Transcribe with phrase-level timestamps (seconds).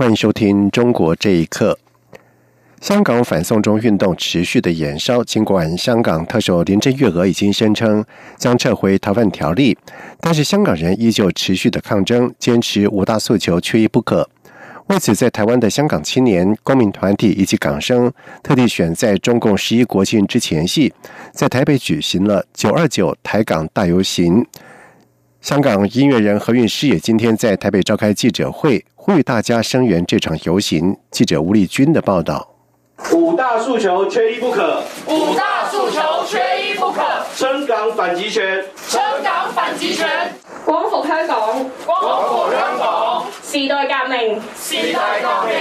[0.00, 1.78] 欢迎收听《中国这一刻》。
[2.80, 8.02] 香港反送中运动持续的延烧，尽管香港特首林郑月娥已经声称
[8.38, 9.76] 将撤回逃犯条例，
[10.18, 14.26] 但是香港人依旧持续的抗争，坚持五大诉求缺一不可。
[14.86, 18.10] 为此，在台湾的香港青年、公民团体以及港生，
[18.42, 20.90] 特地选在中共十一国庆之前夕，
[21.34, 24.46] 在台北举行了“九二九台港大游行”。
[25.42, 30.94] 香港音乐人何韵诗也今天在台北召开记者会，呼吁大家声援这场游行。
[31.10, 32.46] 记者吴丽君的报道：
[33.14, 37.00] 五大诉求缺一不可，五大诉求缺一不可，
[37.34, 40.06] 撑港反击权，撑港反击权，
[40.70, 45.56] 光复香港，光复香港，时代革命，时代革命。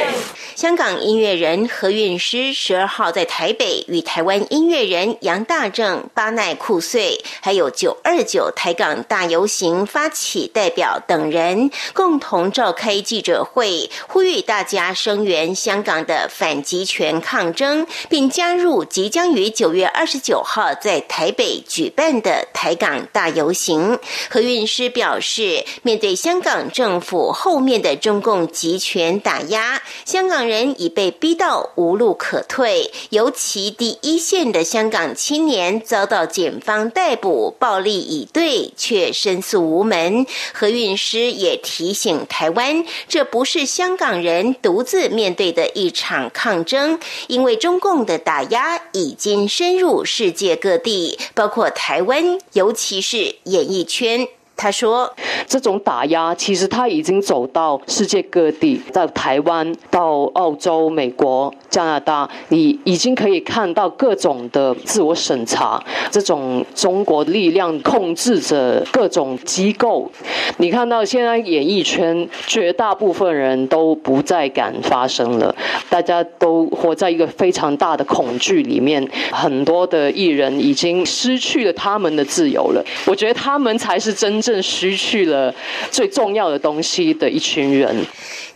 [0.55, 23.97] 香港音乐人何韵诗十二号在台北与台湾音乐人杨大正、巴奈库穗，还有九二九台港大游行发起代表等人共同召开记者会，呼吁大家声援香港的反集权抗争，并加入即将于九月二十九号在台北举办的台港大游行。
[24.29, 30.39] 何韵诗表示，面对香港政府后面的中共集权打压，香港。
[30.49, 40.25] 人已被逼到无路可退，尤其第一线的香港青年遭到检方逮捕，暴力以对，却申诉无门。
[40.53, 54.27] 何韵诗也提醒台湾，这不是香港人独自面对的一场抗争，因为中共的打压已经深入世界各地，包括台湾，尤其是演艺圈。
[54.61, 55.09] 他说
[55.47, 65.81] ：“这种打压其实他已经走到世界各地，在台湾、到澳洲、美国、加拿大，你已经可以看到各种的自我审查。
[66.11, 70.11] 这种中国力量控制着各种机构。
[70.57, 75.55] 你看到现在演艺圈绝大部分人都不再敢发声了，
[75.89, 79.09] 大家都活在一个非常大的恐惧里面。
[79.31, 82.83] 很多的艺人已经失去了他们的自由了。
[83.05, 85.53] 我觉得他们才是真正。”正失去了
[85.91, 87.95] 最重要的东西的一群人。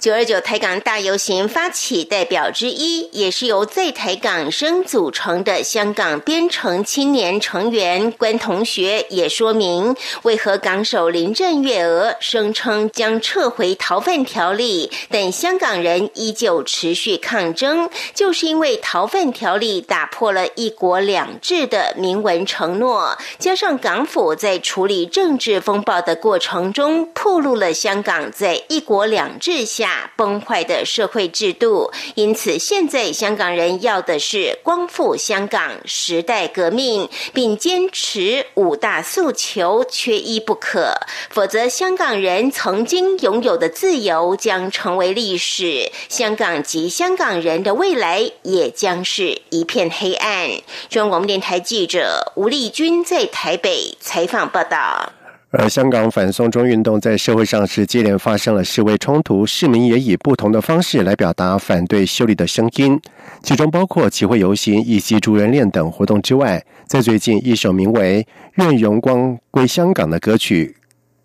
[0.04, 25.82] 九二九台港大游行发起代表之一，也是由在台港生组成的香港编程青年成员关同学，也说明为何港首林郑月娥声称将撤回逃犯条例，但香港人依旧持续抗争，就是因为逃犯条例打破了一国两制的明文承诺，加上港府在处理政治风。
[25.84, 31.92] 暴的过程中，暴露了香港在一国两制下崩坏的社会制度。
[32.16, 40.94] 因此，现在香港人要的是光复香港、时代革命，并坚持五大诉求缺一不可。
[41.30, 50.50] 否则，香港人曾经拥有的自由将成为历史，香港及香港人的未来也将是一片黑暗。
[50.90, 55.12] 中央广播电台记者吴丽君在台北采访报道。
[55.56, 63.00] 而香港反送中运动在社会上是接连发生了示威冲突，市民也以不同的方式来表达反对修例的声音，
[63.44, 68.24] 其中包括集会游行以及竹人链等活动之外，在最近一首名为
[68.64, 70.76] 《愿荣光归香港》的歌曲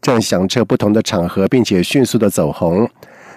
[0.03, 2.87] 正响彻不同的场合，并且迅速的走红。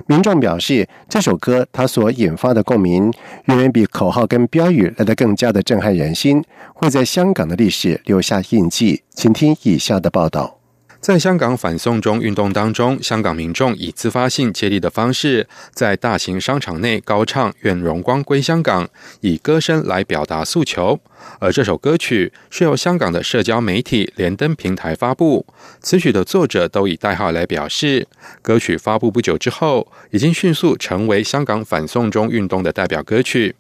[0.07, 3.09] 民众表示，这首歌它所引发的共鸣，
[3.45, 9.03] 远远比口号跟标语来得更加的震撼人心，会在香港的历史留下印记。
[9.15, 10.60] 请听以下的报道。
[11.01, 18.87] 在香港反送中运动当中，香港民众以自发性接力的方式，在大型商场内高唱“愿荣光归香港”，
[19.21, 20.99] 以歌声来表达诉求。
[21.39, 25.43] 而这首歌曲是由香港的社交媒体连登平台发布，
[25.81, 28.07] 此曲的作者都以代号来表示。
[28.43, 33.55] 歌曲发布不久之后，已经迅速成为香港反送中运动的代表歌曲。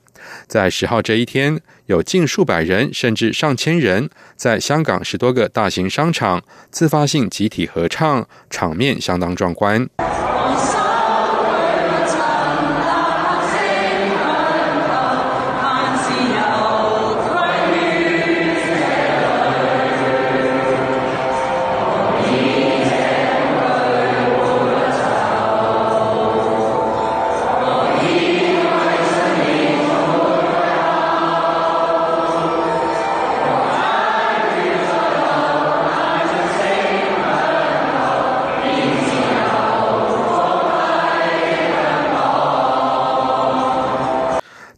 [0.47, 9.89] 在十号这一天，有近数百人甚至上千人，在香港十多个大型商场自发性集体合唱，场面相当壮观。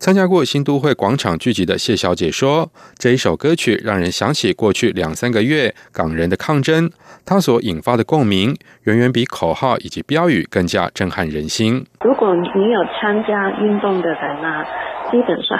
[0.03, 2.69] 参加过新都会广场聚集的谢小姐说
[2.99, 6.91] ：“这一首歌曲让人想起过去两三个月港人的抗争，
[7.25, 8.53] 它所引发的共鸣，
[8.83, 11.85] 远远比口号以及标语更加震撼人心。
[12.01, 14.65] 如果你有参加运动的人啊，
[15.09, 15.57] 基本上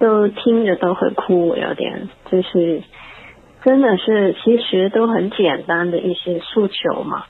[0.00, 2.82] 都都听着都会哭，有点就是
[3.62, 7.24] 真的是，其实都很简单的一些诉求嘛。”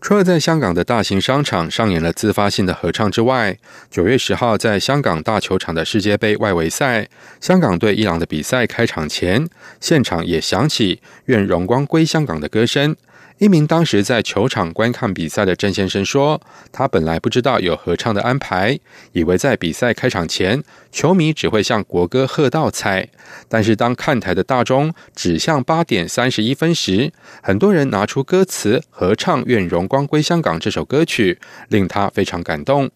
[0.00, 3.58] 除了在香港的大型商场上演了自发性的合唱之外，
[3.90, 7.08] 九月十号在香港大球场的世界杯外围赛，
[7.40, 9.48] 香港对伊朗的比赛开场前，
[9.80, 12.96] 现场也响起“愿荣光归香港”的歌声。
[13.38, 16.40] 一名当时在球场观看比赛的郑先生说
[16.72, 18.76] ：“他本来不知道有合唱的安排，
[19.12, 23.08] 以为在比赛开场前，球迷只会向国歌喝倒彩。
[23.48, 31.38] 但是当看台的大钟指向八点三十一分时，很多人拿出歌词合唱《愿荣光归香港》这首歌曲，
[31.68, 32.90] 令他非常感动。”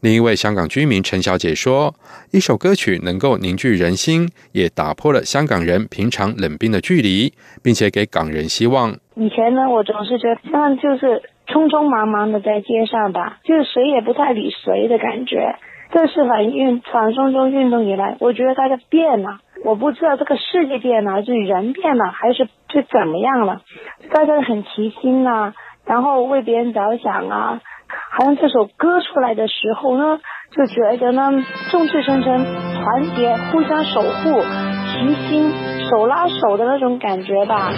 [0.00, 1.94] 另一位香港居民陈小姐说
[2.30, 7.32] ：“一首歌曲能够凝聚人心，也打破了香港人平常冷冰的距离，
[7.62, 8.96] 并且给港人希望。
[9.18, 15.56] 以前呢，我总是觉得像就是匆匆忙忙的在街上吧，就是谁也不太理谁的感觉。
[15.90, 19.40] 这是反运反送中运动以来，我觉得大家变了。
[19.64, 23.62] 我不知道这个世界变了，还是人变了，还是是怎么样了？
[24.12, 25.52] 大家很齐心啊，
[25.84, 27.60] 然后为别人着想啊。”
[28.12, 30.20] 好像这首歌出来的时候呢，
[30.52, 31.32] 就觉得呢，
[31.70, 34.42] 众志成城、团结、互相守护、
[34.92, 35.50] 齐心、
[35.88, 37.72] 手拉手的那种感觉吧。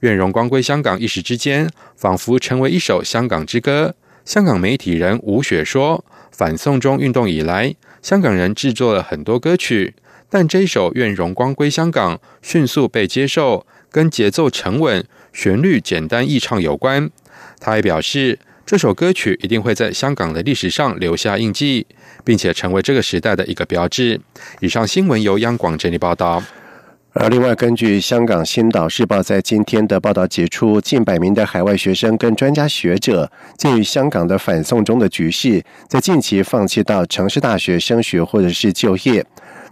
[0.00, 3.94] 愿荣光归香港，一时之间仿佛成为一首香港之歌。
[4.24, 9.94] 香港媒体人吴雪说：“反送中运动以来，香港人制作了很多歌曲，
[10.28, 17.08] 但这一首《愿荣光归香港》迅速被接受，跟节奏沉稳。”旋律简单易唱有关，
[17.58, 21.86] 他还表示，这首歌曲一定会在香港的历史上留下印记，
[22.22, 24.20] 并且成为这个时代的一个标志。
[24.60, 26.42] 以上新闻由央广整理报道。
[27.14, 39.22] 而另外，根据香港《新岛日报》在今天的报道指出，近百名的海外学生跟专家学者，鉴于香港的反送中的局势，在近期放弃到城市大学升学或者是就业。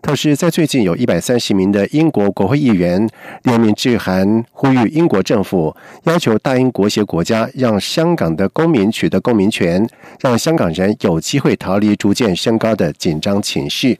[0.02, 3.08] 同时，在最近有一百三十名的英国国会议员
[3.44, 9.88] 联名致函，呼吁英国政府要求大英国协国家让香港的公民取得公民权，
[10.20, 13.98] 让香港人有机会逃离逐渐升高的紧张情绪。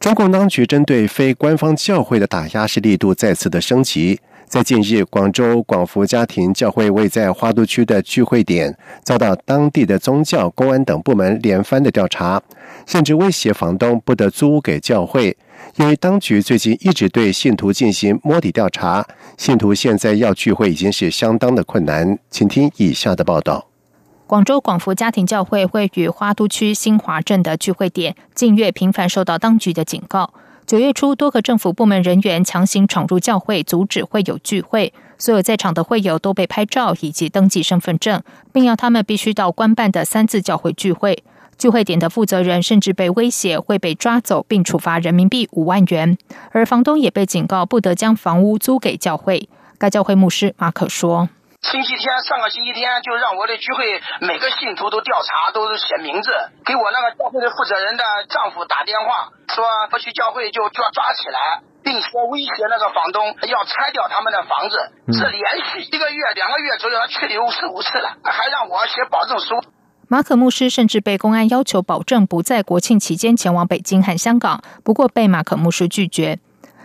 [0.00, 4.18] 中共当局针对非官方教会的打压是力度再次的升级。
[4.46, 8.74] 在近日，广州广福家庭教会位在花都区的聚会点
[9.04, 12.42] 遭到当地的宗教、公安等部门连番的调查，
[12.86, 15.36] 甚至威胁房东不得租给教会。
[15.76, 19.06] 由于当局最近一直对信徒进行摸底调查，
[19.36, 22.18] 信徒现在要聚会已经是相当的困难。
[22.30, 23.69] 请听以下的报道：
[24.30, 30.32] 广州广福家庭教会位于花都区新华镇的聚会点，近月频繁受到当局的警告。
[30.64, 34.94] 九月初，多个政府部门人员强行闯入教会，阻止会友聚会。
[35.18, 41.24] 所有在场的会友都被拍照以及登记身份证，并要他们必须到官办的三字教会聚会。
[41.58, 46.16] 聚会点的负责人甚至被威胁会被抓走，并处罚人民币五万元。
[46.52, 49.48] 而房东也被警告不得将房屋租给教会。
[49.76, 51.28] 该教会牧师马可说。
[51.60, 56.32] 星期天，上个星期天就让我的聚会每个信徒都调查，都是写名字，
[56.64, 64.76] 给我那个教会的负责人的丈夫打电话，说不去教会就抓抓起来，并且威胁那个房东要拆掉他们的房子。
[65.12, 69.62] 是连续一个月、两个月左右他去了四五次了，还让我写保证书。
[70.08, 76.38] 马可牧师甚至被公安要求保证不在国庆期间前往北京和香港，不过被马可牧师拒绝。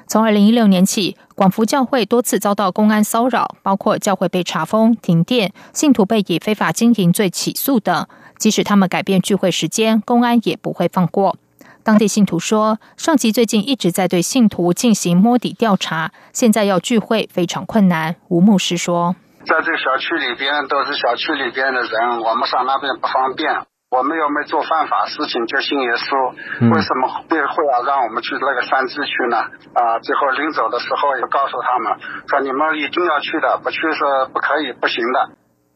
[0.08, 8.08] 从二零一六年起，广福教会多次遭到公安骚扰，包括教会被查封、停电、信徒被以非法经营罪起诉等。
[8.38, 11.38] 即使他们改变聚会时间，公安也不会放过。
[11.84, 18.16] 当地信徒说，上级最近一直在对信徒进行摸底调查，现在要聚会非常困难。
[18.28, 23.50] 吴牧师说：“在这小区里边，都是小区里边的人，我们上那边不方便。”
[23.92, 29.38] 我们又没做犯法事情，就信耶稣，为什么会会要让我们去那个山区去呢？
[29.74, 31.94] 啊，最后临走的时候也告诉他们
[32.28, 35.30] 说，你们一定要去的，不去是不可以、不行的。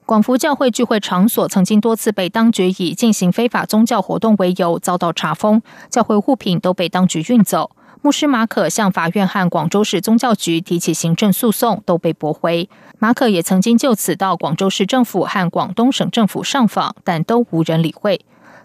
[0.05, 5.61] 广福教会聚会场所曾经多次被当局以进行非法宗教活动为由遭到查封，
[5.91, 7.69] 教会物品都被当局运走。
[8.01, 12.69] 牧师马可向法院和广州市宗教局提起行政诉讼，都被驳回。
[12.97, 18.21] 马可也曾经就此到广州市政府和广东省政府上访，但都无人理会。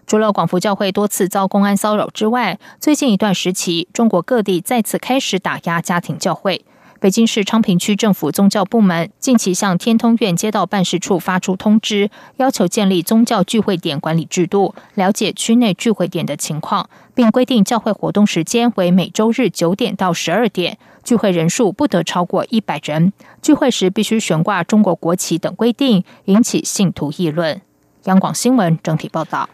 [0.07, 6.63] 除了广福教会多次遭公安骚扰之外，最近一段时期，中国各地再次开始打压家庭教会。
[6.99, 23.11] 北京市昌平区政府宗教部门近期向天通苑街道办事处发出通知，要求建立宗教聚会点管理制度，了解区内聚会点的情况，并规定教会活动时间为每周日九点到十二点，聚会人数不得超过一百人，
[23.41, 27.61] 聚会时必须悬挂中国国旗等规定，引起信徒议论。
[28.05, 29.49] 央广新闻整体报道。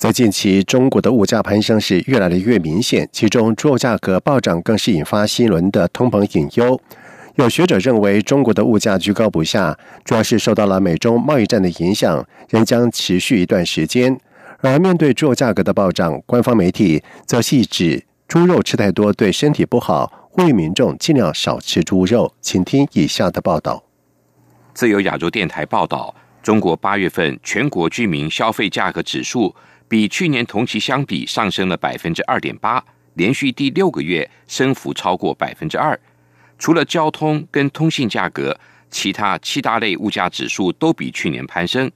[0.00, 6.80] 在近期，中国的物价攀升是越来越明显，其中猪肉价格暴涨更是引发新一轮的通膨隐忧。
[7.34, 14.18] 有学者认为，中国的物价居高不下，主要是受到了美中贸易战的影响，仍将持续一段时间。
[14.62, 22.32] 而面对猪肉价格的暴涨，官方媒体则系指猪肉吃太多对身体不好，呼吁民众尽量少吃猪肉。
[22.40, 23.84] 请听以下的报道。
[24.72, 29.54] 自由亚洲电台报道，中国八月份全国居民消费价格指数。
[29.90, 32.80] 比去年同期相比上升了百分之二点八，
[33.14, 35.98] 连续第六个月升幅超过百分之二。
[36.60, 38.56] 除了交通跟通信价格，
[38.88, 41.90] 其他七大类物价指数都比去年攀升。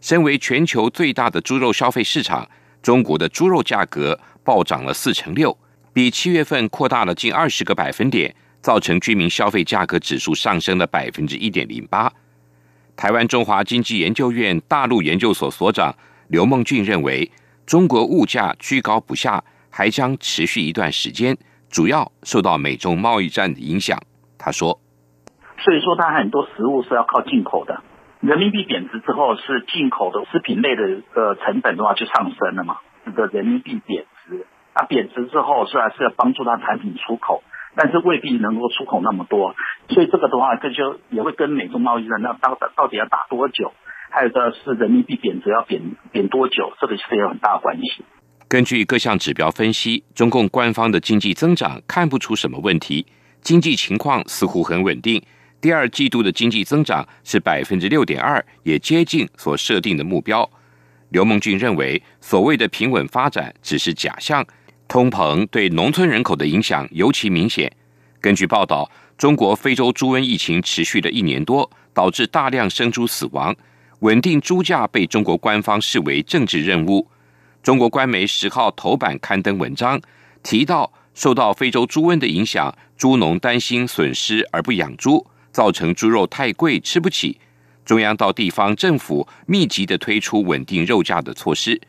[0.00, 2.48] 身为全球最大的猪肉消费市场，
[2.80, 5.58] 中国的猪肉价格暴涨了四成六，
[5.92, 12.12] 比七月份扩大了近二十个百分点，造成居民消费价格指数上升了百分之一点零八。
[12.94, 15.92] 台湾中华经济研究院大陆研究所所长。
[16.28, 17.30] 刘梦俊认为，
[17.66, 21.36] 中国物价居高不下，还将持续一段时间，
[21.70, 23.98] 主要受到美中贸易战的影响。
[24.38, 24.80] 他说
[25.58, 27.82] ：“所以说，它很多食物是要靠进口的。
[28.20, 32.78] 人民币贬值之后，是进口的食品类的呃成本的话就上升了嘛。
[33.04, 37.42] 这个人民币贬值，啊贬值之后，虽然是要帮助它产品出口，
[37.76, 39.54] 但是未必能够出口那么多。
[39.88, 43.72] 所以这个的话，这就也会跟美中贸易战那到到底要打多久？”
[44.14, 48.04] 还有的是人民币贬值要贬贬多久，这个是有很大关系。
[48.46, 53.04] 根据各项指标分析，中共官方的经济增长看不出什么问题，
[53.42, 55.20] 经济情况似乎很稳定。
[55.60, 60.48] 第二季度的经济增长是百分之六点二，也接近所设定的目标。
[61.08, 64.46] 刘梦俊认为，所谓的平稳发展只是假象，
[64.86, 67.68] 通膨对农村人口的影响尤其明显。
[68.20, 73.52] 根据报道，中国非洲猪瘟疫情持续了一年多，导致大量生猪死亡。
[74.04, 77.08] 稳定猪价被中国官方视为政治任务。
[77.62, 79.98] 中国官媒十号头版刊登文章，
[80.42, 87.40] 提到受到非洲猪瘟的影响，猪农担心损失而不养猪，造成猪肉太贵吃不起。
[87.86, 91.80] 中央到地方政府密集的推出稳定肉价的措施。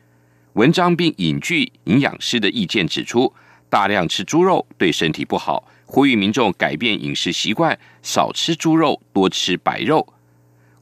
[0.53, 3.33] 文章并引据营养师的意见指出，
[3.69, 10.07] 大量吃猪肉对身体不好，呼吁民众改变饮食习惯，少吃猪肉，多吃白肉。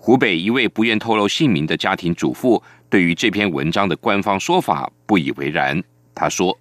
[0.05, 5.81] 湖北一位不愿透露姓名的家庭主妇对于这篇文章的官方说法不以为然。
[6.13, 6.57] 他说：“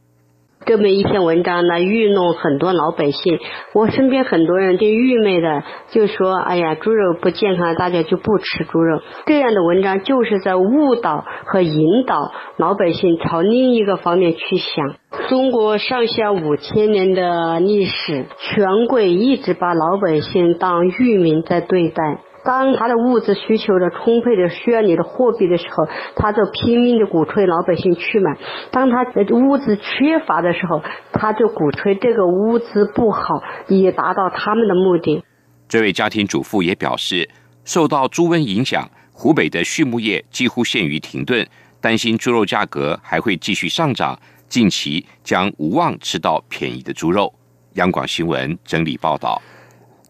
[0.65, 3.41] 这么一篇文章呢，愚弄很多老百姓。
[3.75, 14.95] 我身边很多人就愚昧的，就说：‘哎呀，猪肉不健康，大家就不吃猪肉。’这样的文章就是在误导和引导老百姓朝另一个方面去想。
[15.29, 28.35] 中国上下五千年的历史，权贵一直把老百姓当愚民在对待。”当他的物质需求的充沛的需要你的货币的时候，他就拼命的鼓吹老百姓去买；
[28.73, 30.83] 当他的物资缺乏的时候，
[31.13, 35.25] 他就鼓吹这个物资不好，以达到他们的目的。
[35.69, 37.29] 这位家庭主妇也表示，
[37.65, 41.47] 受到猪瘟影响，湖北的畜牧业几乎陷于停顿，
[41.81, 44.19] 担心猪肉价格还会继续上涨，
[44.49, 47.33] 近期将无望吃到便宜的猪肉。
[47.75, 49.41] 央广新闻整理报道。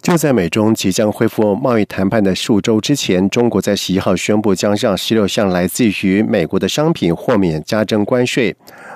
[0.03, 8.55] 就在美中即将恢复贸易谈判的数周之前，中国在十一号宣布将让十六项来自于美国的商品豁免加征关税。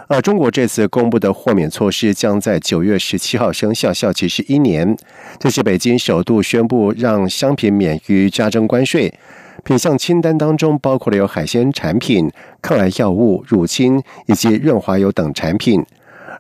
[0.09, 4.97] 而中国这次公布的豁免措施将在九月十七号生效，效期是一年。
[5.39, 9.15] 这是北京首度宣布让商品免于加征关税。
[9.63, 12.29] 品项清单当中包括了有海鲜产品、
[12.61, 15.85] 抗癌药物、乳清以及润滑油等产品。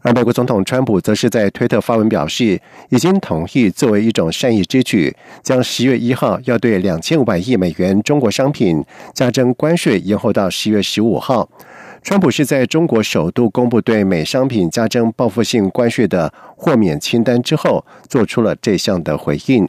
[0.02, 2.60] 而美国总统川普则是在推特发文表示，
[2.90, 8.84] 已经同意作为一种善意之举，将十月一号要对两千五百亿美元中国商品
[9.14, 11.48] 加征关税延后到十月十五号。
[12.02, 19.68] 川普是在中国首度公布对美商品加征报复性关税的豁免清单之后，做出了这项的回应。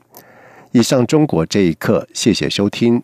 [0.73, 3.01] 以上中国这一刻，谢谢收听。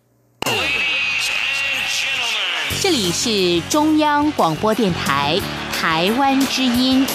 [2.80, 5.40] 这里是中央广播电台。
[5.84, 7.06] 台湾之音。